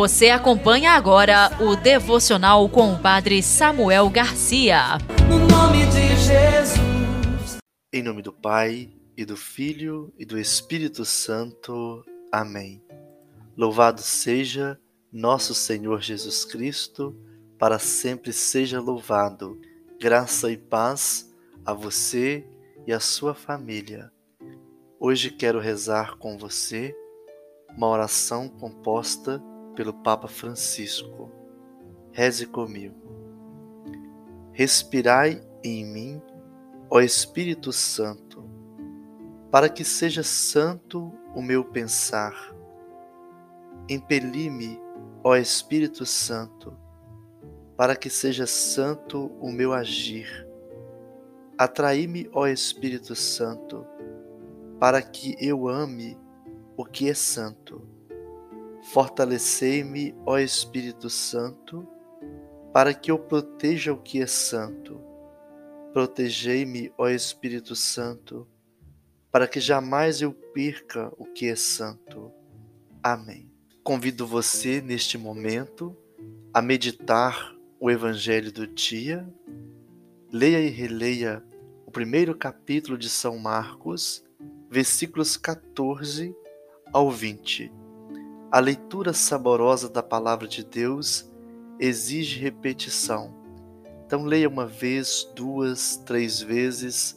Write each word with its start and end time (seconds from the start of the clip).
Você 0.00 0.30
acompanha 0.30 0.92
agora 0.92 1.50
o 1.60 1.76
devocional 1.76 2.66
com 2.70 2.94
o 2.94 2.98
Padre 2.98 3.42
Samuel 3.42 4.08
Garcia. 4.08 4.96
No 5.28 5.38
nome 5.46 5.84
de 5.88 6.16
Jesus. 6.16 7.58
Em 7.92 8.02
nome 8.02 8.22
do 8.22 8.32
Pai, 8.32 8.88
e 9.14 9.26
do 9.26 9.36
Filho, 9.36 10.10
e 10.18 10.24
do 10.24 10.38
Espírito 10.38 11.04
Santo. 11.04 12.02
Amém. 12.32 12.82
Louvado 13.54 14.00
seja 14.00 14.80
nosso 15.12 15.52
Senhor 15.52 16.00
Jesus 16.00 16.46
Cristo, 16.46 17.14
para 17.58 17.78
sempre 17.78 18.32
seja 18.32 18.80
louvado. 18.80 19.60
Graça 20.00 20.50
e 20.50 20.56
paz 20.56 21.30
a 21.62 21.74
você 21.74 22.42
e 22.86 22.92
a 22.94 23.00
sua 23.00 23.34
família. 23.34 24.10
Hoje 24.98 25.28
quero 25.28 25.60
rezar 25.60 26.16
com 26.16 26.38
você 26.38 26.96
uma 27.76 27.88
oração 27.88 28.48
composta 28.48 29.42
pelo 29.74 29.92
Papa 29.94 30.28
Francisco. 30.28 31.30
Reze 32.12 32.46
comigo. 32.46 32.96
Respirai 34.52 35.40
em 35.62 35.84
mim, 35.84 36.22
ó 36.90 37.00
Espírito 37.00 37.72
Santo, 37.72 38.44
para 39.50 39.68
que 39.68 39.84
seja 39.84 40.22
santo 40.22 41.12
o 41.34 41.40
meu 41.40 41.64
pensar. 41.64 42.34
Impeli-me, 43.88 44.80
ó 45.22 45.36
Espírito 45.36 46.04
Santo, 46.04 46.76
para 47.76 47.94
que 47.96 48.10
seja 48.10 48.46
santo 48.46 49.26
o 49.40 49.50
meu 49.50 49.72
agir. 49.72 50.46
Atraí-me, 51.56 52.28
ó 52.32 52.46
Espírito 52.46 53.14
Santo, 53.14 53.86
para 54.78 55.00
que 55.00 55.36
eu 55.38 55.68
ame 55.68 56.18
o 56.76 56.84
que 56.84 57.08
é 57.08 57.14
santo 57.14 57.99
Fortalecei-me, 58.92 60.16
ó 60.26 60.36
Espírito 60.36 61.08
Santo, 61.08 61.86
para 62.72 62.92
que 62.92 63.08
eu 63.08 63.20
proteja 63.20 63.92
o 63.92 64.02
que 64.02 64.20
é 64.20 64.26
santo. 64.26 65.00
Protegei-me, 65.92 66.92
ó 66.98 67.08
Espírito 67.08 67.76
Santo, 67.76 68.48
para 69.30 69.46
que 69.46 69.60
jamais 69.60 70.20
eu 70.20 70.32
perca 70.32 71.12
o 71.16 71.24
que 71.24 71.46
é 71.46 71.54
santo. 71.54 72.32
Amém. 73.00 73.48
Convido 73.84 74.26
você 74.26 74.80
neste 74.80 75.16
momento 75.16 75.96
a 76.52 76.60
meditar 76.60 77.54
o 77.78 77.92
Evangelho 77.92 78.50
do 78.50 78.66
dia. 78.66 79.24
Leia 80.32 80.60
e 80.60 80.68
releia 80.68 81.44
o 81.86 81.92
primeiro 81.92 82.36
capítulo 82.36 82.98
de 82.98 83.08
São 83.08 83.38
Marcos, 83.38 84.24
versículos 84.68 85.36
14 85.36 86.34
ao 86.92 87.08
20 87.08 87.78
a 88.50 88.58
leitura 88.58 89.12
saborosa 89.12 89.88
da 89.88 90.02
palavra 90.02 90.48
de 90.48 90.64
Deus 90.64 91.30
exige 91.78 92.40
repetição. 92.40 93.32
Então, 94.04 94.24
leia 94.24 94.48
uma 94.48 94.66
vez, 94.66 95.30
duas, 95.36 95.96
três 95.98 96.40
vezes. 96.42 97.16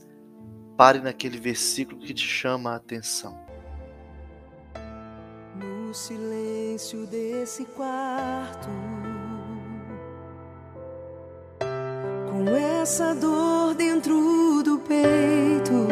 Pare 0.77 0.99
naquele 0.99 1.39
versículo 1.39 1.99
que 1.99 2.13
te 2.13 2.25
chama 2.25 2.71
a 2.71 2.75
atenção. 2.75 3.35
No 5.55 5.93
silêncio 5.93 7.07
desse 7.07 7.65
quarto, 7.65 8.69
com 12.29 12.47
essa 12.55 13.15
dor 13.15 13.73
dentro 13.73 14.61
do 14.63 14.77
peito, 14.79 15.87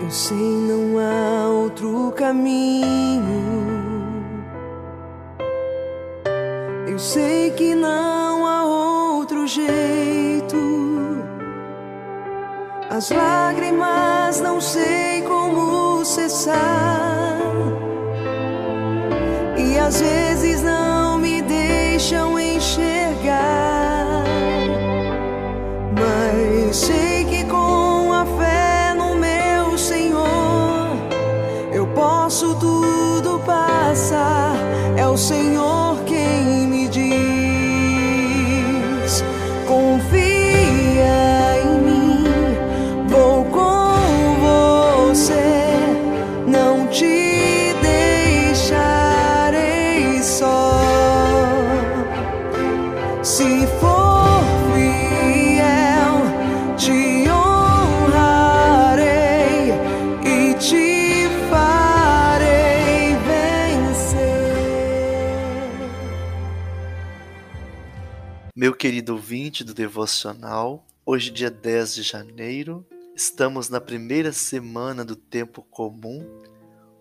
eu 0.00 0.10
sei 0.10 0.36
não 0.36 0.98
há 0.98 1.45
outro 1.66 2.12
caminho. 2.12 3.44
Eu 6.86 6.98
sei 6.98 7.50
que 7.50 7.74
não 7.74 8.46
há 8.46 8.64
outro 8.64 9.46
jeito. 9.48 10.56
As 12.88 13.10
lágrimas 13.10 14.40
não 14.40 14.60
sei 14.60 15.22
como 15.22 16.04
cessar. 16.04 17.36
E 19.58 19.76
às 19.78 20.00
vezes 20.00 20.62
não 20.62 21.18
me 21.18 21.42
deixam 21.42 22.38
enxergar. 22.38 24.24
Mas 25.98 26.76
sei 26.76 27.05
confia 39.86 40.35
Meu 68.58 68.74
querido 68.74 69.12
ouvinte 69.12 69.62
do 69.62 69.74
devocional, 69.74 70.86
hoje, 71.04 71.30
dia 71.30 71.50
10 71.50 71.94
de 71.96 72.02
janeiro, 72.02 72.86
estamos 73.14 73.68
na 73.68 73.82
primeira 73.82 74.32
semana 74.32 75.04
do 75.04 75.14
tempo 75.14 75.60
comum. 75.60 76.26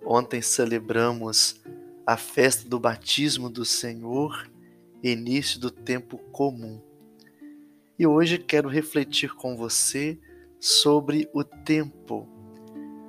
Ontem 0.06 0.42
celebramos 0.42 1.62
a 2.06 2.18
festa 2.18 2.68
do 2.68 2.78
batismo 2.78 3.50
do 3.50 3.64
Senhor, 3.64 4.52
início 5.02 5.58
do 5.58 5.72
tempo 5.72 6.18
comum. 6.34 6.82
E 7.98 8.06
hoje 8.06 8.38
quero 8.38 8.68
refletir 8.68 9.34
com 9.34 9.56
você 9.56 10.20
sobre 10.60 11.30
o 11.34 11.42
tempo. 11.42 12.28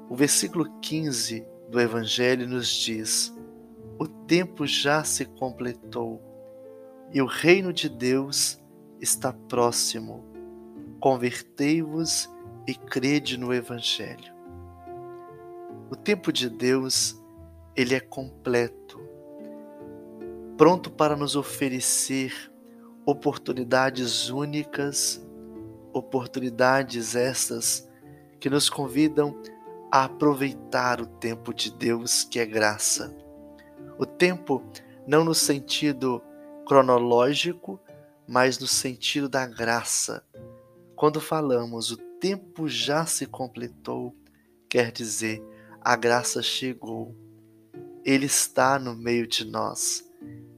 O 0.08 0.14
versículo 0.14 0.70
15 0.82 1.44
do 1.68 1.80
Evangelho 1.80 2.46
nos 2.46 2.68
diz: 2.68 3.36
O 3.98 4.06
tempo 4.06 4.68
já 4.68 5.02
se 5.02 5.24
completou 5.24 6.25
e 7.12 7.22
o 7.22 7.26
reino 7.26 7.72
de 7.72 7.88
Deus 7.88 8.60
está 9.00 9.32
próximo. 9.32 10.24
Convertei-vos 11.00 12.28
e 12.66 12.74
crede 12.74 13.38
no 13.38 13.52
Evangelho. 13.54 14.34
O 15.90 15.94
tempo 15.94 16.32
de 16.32 16.50
Deus, 16.50 17.22
ele 17.76 17.94
é 17.94 18.00
completo, 18.00 19.00
pronto 20.56 20.90
para 20.90 21.14
nos 21.14 21.36
oferecer 21.36 22.32
oportunidades 23.04 24.28
únicas, 24.28 25.24
oportunidades 25.92 27.14
essas 27.14 27.88
que 28.40 28.50
nos 28.50 28.68
convidam 28.68 29.40
a 29.92 30.04
aproveitar 30.04 31.00
o 31.00 31.06
tempo 31.06 31.54
de 31.54 31.72
Deus, 31.72 32.24
que 32.24 32.40
é 32.40 32.44
graça. 32.44 33.16
O 33.98 34.04
tempo 34.04 34.62
não 35.06 35.24
no 35.24 35.34
sentido 35.34 36.20
cronológico, 36.66 37.80
mas 38.28 38.58
no 38.58 38.66
sentido 38.66 39.28
da 39.28 39.46
graça. 39.46 40.22
Quando 40.94 41.20
falamos 41.20 41.90
o 41.90 41.96
tempo 41.96 42.68
já 42.68 43.06
se 43.06 43.24
completou, 43.26 44.14
quer 44.68 44.90
dizer 44.90 45.42
a 45.80 45.94
graça 45.94 46.42
chegou. 46.42 47.14
Ele 48.04 48.26
está 48.26 48.78
no 48.78 48.94
meio 48.94 49.26
de 49.26 49.44
nós. 49.44 50.04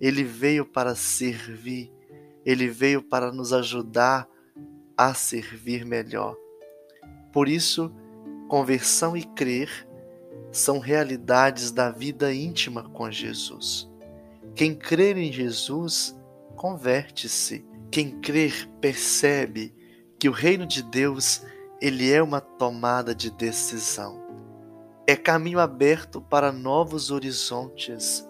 Ele 0.01 0.25
veio 0.25 0.65
para 0.65 0.95
servir. 0.95 1.93
Ele 2.45 2.69
veio 2.69 3.03
para 3.03 3.31
nos 3.31 3.53
ajudar 3.53 4.27
a 4.97 5.13
servir 5.13 5.85
melhor. 5.85 6.35
Por 7.33 7.49
isso, 7.49 7.93
conversão 8.49 9.17
e 9.17 9.23
crer 9.23 9.87
são 10.51 10.79
realidades 10.79 11.71
da 11.71 11.91
vida 11.91 12.33
íntima 12.33 12.89
com 12.89 13.11
Jesus. 13.11 13.89
Quem 14.59 14.75
crer 14.75 15.17
em 15.17 15.33
Jesus 15.33 16.19
converte-se. 16.57 17.65
Quem 17.93 18.21
crer 18.21 18.69
percebe 18.81 19.73
que 20.19 20.29
o 20.29 20.33
reino 20.33 20.67
de 20.67 20.83
Deus 20.83 21.47
ele 21.81 22.11
é 22.11 22.21
uma 22.21 22.41
tomada 22.41 23.15
de 23.15 23.31
decisão. 23.31 24.21
É 25.07 25.15
caminho 25.15 25.61
aberto 25.61 26.21
para 26.21 26.51
novos 26.51 27.13
horizontes. 27.13 28.29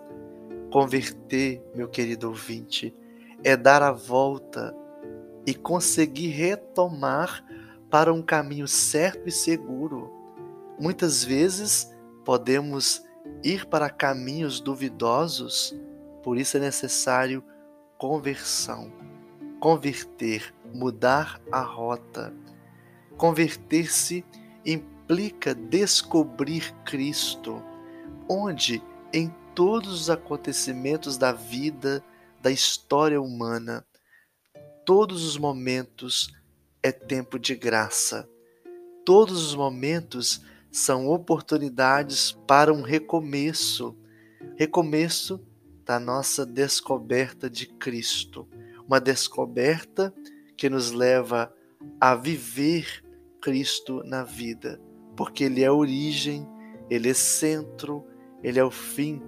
Converter, 0.71 1.65
meu 1.75 1.89
querido 1.89 2.29
ouvinte, 2.29 2.95
é 3.43 3.57
dar 3.57 3.83
a 3.83 3.91
volta 3.91 4.77
e 5.47 5.55
conseguir 5.55 6.29
retomar 6.29 7.43
para 7.89 8.13
um 8.13 8.21
caminho 8.21 8.69
certo 8.69 9.27
e 9.31 9.33
seguro. 9.33 10.13
Muitas 10.79 11.25
vezes 11.25 11.91
podemos 12.23 13.03
ir 13.43 13.65
para 13.65 13.89
caminhos 13.89 14.61
duvidosos, 14.61 15.75
por 16.23 16.38
isso 16.38 16.56
é 16.56 16.61
necessário 16.61 17.43
conversão. 17.97 18.93
Converter, 19.61 20.55
mudar 20.73 21.41
a 21.50 21.61
rota. 21.61 22.32
Converter-se 23.17 24.25
implica 24.65 25.55
descobrir 25.55 26.73
Cristo, 26.85 27.62
onde 28.29 28.82
em 29.12 29.35
todos 29.55 30.03
os 30.03 30.11
acontecimentos 30.11 31.17
da 31.17 31.32
vida, 31.32 32.05
da 32.41 32.50
história 32.50 33.21
humana, 33.21 33.85
todos 34.85 35.25
os 35.25 35.37
momentos 35.37 36.32
é 36.82 36.93
tempo 36.93 37.38
de 37.38 37.55
graça. 37.55 38.29
Todos 39.05 39.44
os 39.44 39.55
momentos 39.55 40.44
são 40.71 41.09
oportunidades 41.09 42.32
para 42.47 42.73
um 42.73 42.82
recomeço 42.82 43.97
recomeço 44.56 45.41
da 45.88 45.99
nossa 45.99 46.44
descoberta 46.44 47.49
de 47.49 47.67
Cristo. 47.67 48.46
Uma 48.87 49.00
descoberta 49.00 50.12
que 50.55 50.69
nos 50.69 50.93
leva 50.93 51.50
a 51.99 52.14
viver 52.14 53.02
Cristo 53.40 54.02
na 54.05 54.23
vida, 54.23 54.79
porque 55.17 55.44
Ele 55.44 55.62
é 55.62 55.67
a 55.67 55.73
origem, 55.73 56.46
Ele 56.90 57.08
é 57.08 57.14
centro, 57.14 58.05
Ele 58.43 58.58
é 58.58 58.64
o 58.64 58.70
fim 58.70 59.23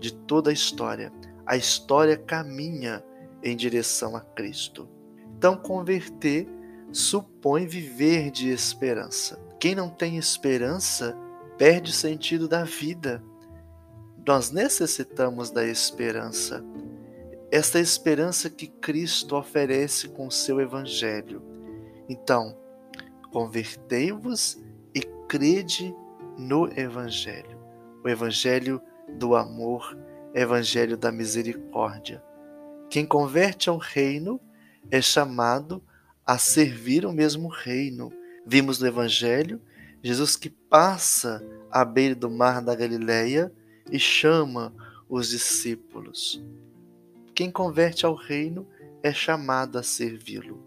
de 0.00 0.10
toda 0.10 0.48
a 0.48 0.54
história. 0.54 1.12
A 1.44 1.54
história 1.54 2.16
caminha 2.16 3.04
em 3.42 3.54
direção 3.54 4.16
a 4.16 4.20
Cristo. 4.20 4.88
Então, 5.36 5.54
converter 5.54 6.48
supõe 6.92 7.66
viver 7.66 8.30
de 8.30 8.48
esperança. 8.48 9.38
Quem 9.60 9.74
não 9.74 9.90
tem 9.90 10.16
esperança 10.16 11.14
perde 11.58 11.90
o 11.90 11.94
sentido 11.94 12.48
da 12.48 12.64
vida. 12.64 13.22
Nós 14.26 14.50
necessitamos 14.50 15.52
da 15.52 15.64
esperança. 15.64 16.64
Esta 17.48 17.78
esperança 17.78 18.50
que 18.50 18.66
Cristo 18.66 19.36
oferece 19.36 20.08
com 20.08 20.26
o 20.26 20.32
seu 20.32 20.60
Evangelho. 20.60 21.40
Então, 22.08 22.58
convertei-vos 23.30 24.60
e 24.92 25.00
crede 25.28 25.94
no 26.36 26.66
Evangelho. 26.76 27.56
O 28.04 28.08
Evangelho 28.08 28.82
do 29.16 29.36
amor, 29.36 29.96
Evangelho 30.34 30.96
da 30.96 31.12
misericórdia. 31.12 32.20
Quem 32.90 33.06
converte 33.06 33.68
ao 33.68 33.78
reino 33.78 34.40
é 34.90 35.00
chamado 35.00 35.80
a 36.26 36.36
servir 36.36 37.06
o 37.06 37.12
mesmo 37.12 37.46
reino. 37.46 38.12
Vimos 38.44 38.80
no 38.80 38.88
Evangelho 38.88 39.62
Jesus 40.02 40.36
que 40.36 40.50
passa 40.50 41.40
à 41.70 41.84
beira 41.84 42.14
do 42.14 42.28
mar 42.28 42.60
da 42.60 42.74
Galileia 42.74 43.52
e 43.90 43.98
chama 43.98 44.72
os 45.08 45.28
discípulos. 45.28 46.42
Quem 47.34 47.50
converte 47.50 48.06
ao 48.06 48.14
reino 48.14 48.66
é 49.02 49.12
chamado 49.12 49.78
a 49.78 49.82
servi-lo. 49.82 50.64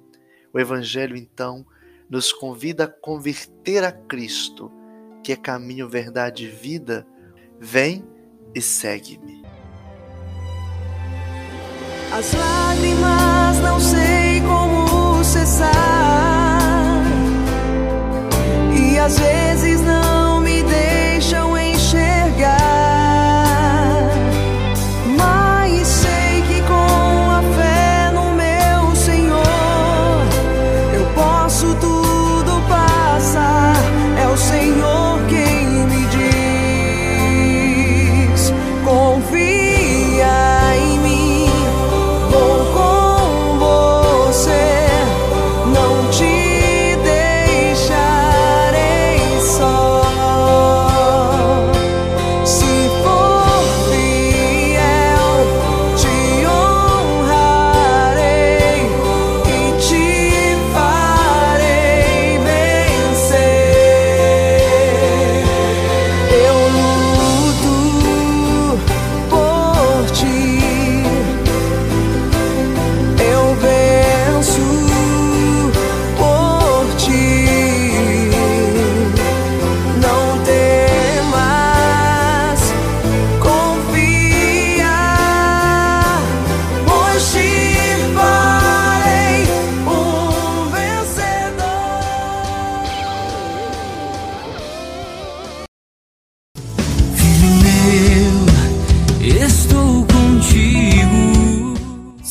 O 0.54 0.60
Evangelho, 0.60 1.16
então, 1.16 1.66
nos 2.10 2.32
convida 2.32 2.86
a 2.86 2.88
converter 2.88 3.84
a 3.84 3.92
Cristo, 3.92 4.72
que 5.24 5.32
é 5.32 5.36
caminho, 5.36 5.88
verdade 5.88 6.46
e 6.46 6.48
vida. 6.48 7.06
Vem 7.60 8.04
e 8.56 8.62
segue-me. 8.62 9.44
As 12.12 12.34
lágrimas 12.34 13.60
não 13.62 13.80
sei 13.80 14.42
como 14.42 15.24
cessar, 15.24 15.70
e 18.76 18.98
às 18.98 19.20
vezes 19.20 19.69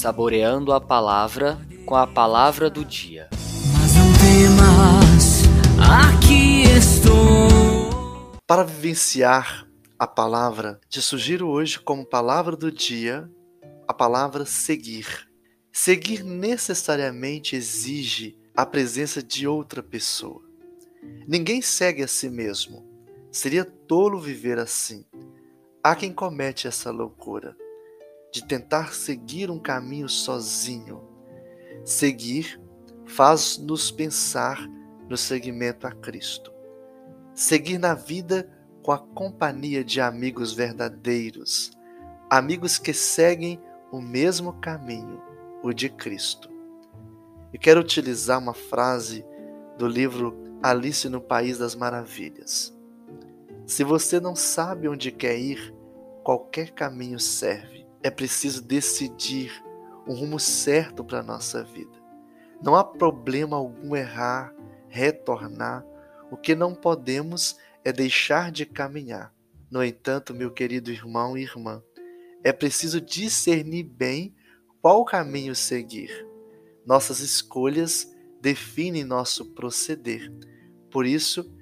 saboreando 0.09 0.73
a 0.73 0.81
palavra 0.81 1.59
com 1.85 1.95
a 1.95 2.07
palavra 2.07 2.71
do 2.71 2.83
dia. 2.83 3.29
Mas 3.75 3.95
não 3.95 4.11
temas, 4.15 5.43
aqui 5.79 6.63
estou. 6.63 8.33
Para 8.47 8.65
vivenciar 8.65 9.69
a 9.99 10.07
palavra, 10.07 10.81
te 10.89 11.03
sugiro 11.03 11.47
hoje 11.49 11.79
como 11.79 12.07
palavra 12.07 12.57
do 12.57 12.73
dia 12.73 13.31
a 13.87 13.93
palavra 13.93 14.47
seguir. 14.47 15.29
Seguir 15.71 16.25
necessariamente 16.25 17.55
exige 17.55 18.35
a 18.57 18.65
presença 18.65 19.23
de 19.23 19.47
outra 19.47 19.83
pessoa. 19.83 20.41
Ninguém 21.27 21.61
segue 21.61 22.03
a 22.03 22.09
si 22.09 22.31
mesmo. 22.31 22.83
Seria 23.31 23.63
tolo 23.63 24.19
viver 24.19 24.59
assim. 24.59 25.05
Há 25.85 25.95
quem 25.95 26.15
comete 26.15 26.67
essa 26.67 26.91
loucura 26.91 27.55
de 28.33 28.45
tentar 28.47 28.95
seguir 28.95 29.51
um 29.51 29.59
caminho 29.59 30.09
sozinho. 30.09 31.03
Seguir 31.85 32.61
faz-nos 33.07 33.91
pensar 33.91 34.69
no 35.09 35.17
seguimento 35.17 35.87
a 35.87 35.93
Cristo. 35.93 36.53
Seguir 37.35 37.79
na 37.79 37.95
vida 37.95 38.51
com 38.83 38.93
a 38.93 38.99
companhia 38.99 39.83
de 39.83 40.01
amigos 40.01 40.53
verdadeiros, 40.53 41.71
amigos 42.29 42.79
que 42.79 42.93
seguem 42.93 43.61
o 43.91 44.01
mesmo 44.01 44.55
caminho, 44.55 45.23
o 45.63 45.73
de 45.73 45.89
Cristo. 45.89 46.51
Eu 47.53 47.59
quero 47.59 47.81
utilizar 47.81 48.39
uma 48.39 48.53
frase 48.53 49.25
do 49.79 49.87
livro 49.87 50.37
Alice 50.63 51.09
no 51.09 51.21
País 51.21 51.57
das 51.57 51.75
Maravilhas. 51.75 52.77
Se 53.67 53.85
você 53.85 54.21
não 54.21 54.37
sabe 54.37 54.89
onde 54.89 55.11
quer 55.11 55.39
ir, 55.39 55.75
qualquer 56.23 56.73
caminho 56.73 57.19
serve. 57.19 57.88
É 58.03 58.11
preciso 58.11 58.63
decidir 58.63 59.53
um 60.07 60.15
rumo 60.15 60.39
certo 60.39 61.05
para 61.05 61.21
a 61.21 61.23
nossa 61.23 61.65
vida. 61.65 61.99
Não 62.63 62.75
há 62.75 62.83
problema 62.83 63.57
algum 63.57 63.95
errar, 63.95 64.55
retornar. 64.89 65.85
O 66.31 66.37
que 66.37 66.55
não 66.55 66.75
podemos 66.75 67.57
é 67.85 67.93
deixar 67.93 68.51
de 68.51 68.67
caminhar. 68.67 69.35
No 69.71 69.85
entanto, 69.85 70.35
meu 70.35 70.51
querido 70.51 70.91
irmão 70.91 71.37
e 71.37 71.43
irmã, 71.43 71.83
é 72.43 72.53
preciso 72.53 73.01
discernir 73.01 73.85
bem 73.85 74.35
qual 74.81 75.05
caminho 75.05 75.55
seguir. 75.55 76.27
Nossas 76.87 77.21
escolhas 77.21 78.11
definem 78.41 79.05
nosso 79.05 79.53
proceder. 79.53 80.33
Por 80.91 81.05
isso, 81.05 81.53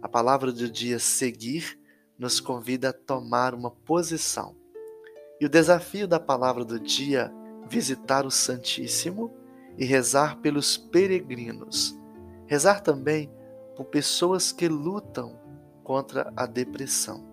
a 0.00 0.08
palavra 0.08 0.52
do 0.52 0.70
dia 0.70 0.98
seguir 0.98 1.78
nos 2.18 2.38
convida 2.38 2.90
a 2.90 2.92
tomar 2.92 3.54
uma 3.54 3.70
posição. 3.70 4.54
E 5.40 5.46
o 5.46 5.48
desafio 5.48 6.08
da 6.08 6.18
palavra 6.18 6.64
do 6.64 6.80
dia 6.80 7.32
visitar 7.68 8.24
o 8.24 8.30
Santíssimo 8.30 9.32
e 9.76 9.84
rezar 9.84 10.38
pelos 10.40 10.76
peregrinos. 10.76 11.98
Rezar 12.46 12.80
também 12.80 13.30
por 13.76 13.86
pessoas 13.86 14.52
que 14.52 14.68
lutam 14.68 15.38
contra 15.82 16.32
a 16.36 16.46
depressão. 16.46 17.24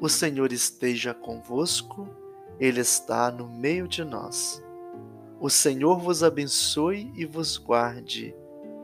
O 0.00 0.08
Senhor 0.08 0.52
esteja 0.52 1.14
convosco, 1.14 2.08
Ele 2.58 2.80
está 2.80 3.30
no 3.30 3.48
meio 3.48 3.86
de 3.86 4.04
nós. 4.04 4.62
O 5.40 5.48
Senhor 5.48 5.98
vos 5.98 6.22
abençoe 6.22 7.12
e 7.14 7.24
vos 7.24 7.56
guarde. 7.56 8.34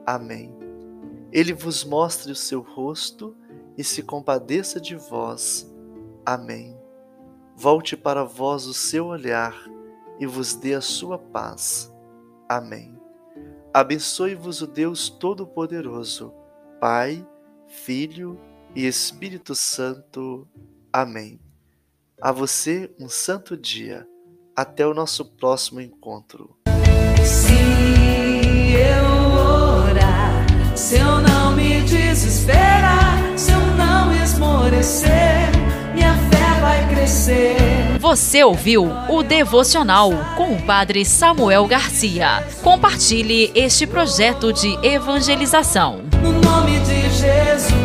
Amém. 0.07 0.55
Ele 1.33 1.53
vos 1.53 1.83
mostre 1.85 2.31
o 2.31 2.37
seu 2.37 2.61
rosto 2.61 3.35
e 3.77 3.83
se 3.83 4.03
compadeça 4.03 4.81
de 4.81 4.95
vós. 4.95 5.71
Amém. 6.25 6.82
Volte 7.57 7.97
para 7.97 8.25
vós 8.25 8.67
o 8.67 8.75
seu 8.75 9.07
olhar 9.07 9.55
e 10.19 10.27
vos 10.27 10.55
dê 10.55 10.75
a 10.75 10.81
sua 10.81 11.19
paz. 11.19 11.93
Amém. 12.49 12.99
Abençoe-vos 13.73 14.61
o 14.61 14.67
Deus 14.67 15.09
Todo-Poderoso, 15.09 16.33
Pai, 16.81 17.27
Filho 17.69 18.39
e 18.75 18.87
Espírito 18.87 19.55
Santo. 19.55 20.47
Amém. 20.93 21.41
A 22.21 22.31
você 22.31 22.95
um 23.01 23.09
santo 23.09 23.57
dia. 23.57 24.07
Até 24.55 24.87
o 24.87 24.93
nosso 24.93 25.25
próximo 25.25 25.81
encontro. 25.81 26.55
Se 27.25 27.55
eu 28.75 29.05
orar, 29.89 30.47
se 30.77 30.99
eu 30.99 31.32
Você 38.13 38.45
ouviu 38.45 38.93
o 39.09 39.23
devocional 39.23 40.11
com 40.37 40.53
o 40.53 40.63
Padre 40.67 41.03
Samuel 41.03 41.67
Garcia. 41.67 42.47
Compartilhe 42.63 43.51
este 43.55 43.87
projeto 43.87 44.53
de 44.53 44.79
evangelização. 44.87 46.03
No 46.23 46.31
nome 46.31 46.79
de 46.81 47.09
Jesus. 47.09 47.82